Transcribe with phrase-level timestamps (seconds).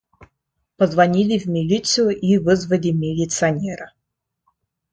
[0.77, 3.91] Позвонили в милицию и вызвали милиционера.